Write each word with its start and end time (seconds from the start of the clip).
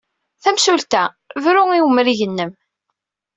Tamsulta! 0.43 1.03
Bru 1.43 1.63
i 1.77 1.79
umrig-nnem! 1.89 2.51